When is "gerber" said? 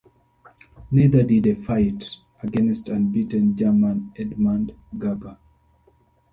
4.97-5.37